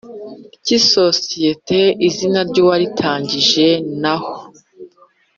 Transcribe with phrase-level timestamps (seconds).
[0.61, 3.67] ry isosiyeti izina ry uwayitangije
[4.01, 4.33] n aho